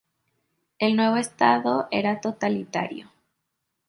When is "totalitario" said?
2.21-3.11